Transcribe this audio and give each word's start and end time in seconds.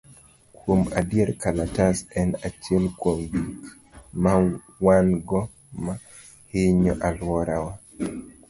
Kuom 0.59 0.79
adier, 0.99 1.29
kalatas 1.43 2.01
en 2.21 2.31
achiel 2.49 2.85
kuom 3.01 3.19
gik 3.33 3.51
ma 4.23 4.33
wan 4.85 5.07
go 5.29 5.39
ma 5.83 5.93
hinyo 6.51 6.93
alworawa. 7.07 7.71